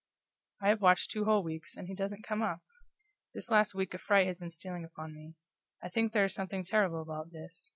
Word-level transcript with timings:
I 0.63 0.69
have 0.69 0.81
watched 0.81 1.11
two 1.11 1.25
whole 1.25 1.43
weeks, 1.43 1.77
and 1.77 1.87
he 1.87 1.93
doesn't 1.93 2.23
come 2.23 2.41
up! 2.41 2.61
This 3.35 3.51
last 3.51 3.75
week 3.75 3.93
a 3.93 3.99
fright 3.99 4.25
has 4.25 4.39
been 4.39 4.49
stealing 4.49 4.83
upon 4.83 5.13
me. 5.13 5.35
I 5.83 5.89
think 5.89 6.11
there 6.11 6.25
is 6.25 6.33
something 6.33 6.63
terrible 6.63 7.03
about 7.03 7.29
this. 7.31 7.69